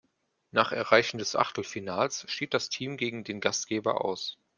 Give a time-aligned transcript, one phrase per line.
[0.49, 4.39] Nach Erreichen des Achtelfinals schied das Team gegen den Gastgeber aus.